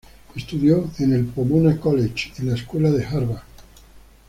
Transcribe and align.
Estudió 0.35 0.89
en 0.97 1.13
el 1.13 1.25
Pomona 1.27 1.79
College 1.79 2.31
y 2.39 2.41
la 2.41 2.55
escuela 2.55 2.89
de 2.89 3.05
Harvard. 3.05 3.43